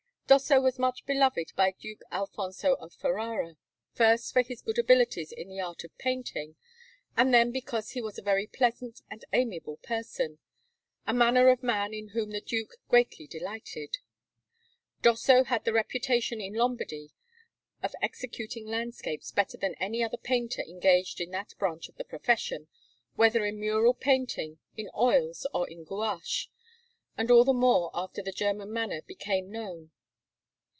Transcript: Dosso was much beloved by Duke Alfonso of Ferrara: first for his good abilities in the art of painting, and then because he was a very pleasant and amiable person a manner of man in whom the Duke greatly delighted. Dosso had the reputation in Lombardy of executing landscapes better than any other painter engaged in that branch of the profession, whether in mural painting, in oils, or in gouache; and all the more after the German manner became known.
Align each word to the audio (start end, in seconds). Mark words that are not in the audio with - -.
Dosso 0.31 0.61
was 0.61 0.79
much 0.79 1.05
beloved 1.05 1.51
by 1.57 1.75
Duke 1.77 2.03
Alfonso 2.09 2.75
of 2.75 2.93
Ferrara: 2.93 3.57
first 3.91 4.31
for 4.31 4.41
his 4.41 4.61
good 4.61 4.79
abilities 4.79 5.33
in 5.33 5.49
the 5.49 5.59
art 5.59 5.83
of 5.83 5.97
painting, 5.97 6.55
and 7.17 7.33
then 7.33 7.51
because 7.51 7.89
he 7.89 8.01
was 8.01 8.17
a 8.17 8.21
very 8.21 8.47
pleasant 8.47 9.01
and 9.11 9.25
amiable 9.33 9.75
person 9.83 10.39
a 11.05 11.13
manner 11.13 11.49
of 11.49 11.61
man 11.61 11.93
in 11.93 12.11
whom 12.15 12.29
the 12.31 12.39
Duke 12.39 12.77
greatly 12.87 13.27
delighted. 13.27 13.97
Dosso 15.01 15.43
had 15.43 15.65
the 15.65 15.73
reputation 15.73 16.39
in 16.39 16.53
Lombardy 16.53 17.11
of 17.83 17.93
executing 18.01 18.65
landscapes 18.65 19.31
better 19.33 19.57
than 19.57 19.75
any 19.81 20.01
other 20.01 20.15
painter 20.17 20.61
engaged 20.61 21.19
in 21.19 21.31
that 21.31 21.55
branch 21.59 21.89
of 21.89 21.97
the 21.97 22.05
profession, 22.05 22.69
whether 23.15 23.43
in 23.45 23.59
mural 23.59 23.93
painting, 23.93 24.59
in 24.77 24.89
oils, 24.97 25.45
or 25.53 25.69
in 25.69 25.83
gouache; 25.83 26.47
and 27.17 27.29
all 27.29 27.43
the 27.43 27.51
more 27.51 27.91
after 27.93 28.23
the 28.23 28.31
German 28.31 28.71
manner 28.71 29.01
became 29.01 29.51
known. 29.51 29.91